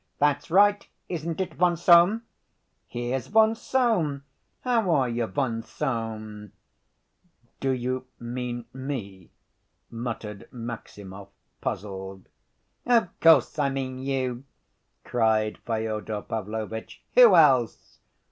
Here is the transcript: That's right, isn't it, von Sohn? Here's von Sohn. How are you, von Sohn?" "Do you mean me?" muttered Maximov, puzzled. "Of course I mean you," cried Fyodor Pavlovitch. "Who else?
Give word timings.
That's 0.17 0.49
right, 0.49 0.87
isn't 1.09 1.39
it, 1.39 1.53
von 1.53 1.77
Sohn? 1.77 2.23
Here's 2.87 3.27
von 3.27 3.53
Sohn. 3.53 4.23
How 4.61 4.89
are 4.89 5.07
you, 5.07 5.27
von 5.27 5.61
Sohn?" 5.61 6.53
"Do 7.59 7.69
you 7.69 8.07
mean 8.19 8.65
me?" 8.73 9.29
muttered 9.91 10.49
Maximov, 10.51 11.27
puzzled. 11.61 12.29
"Of 12.87 13.09
course 13.19 13.59
I 13.59 13.69
mean 13.69 13.99
you," 13.99 14.43
cried 15.03 15.59
Fyodor 15.67 16.23
Pavlovitch. 16.23 17.03
"Who 17.13 17.35
else? 17.35 17.99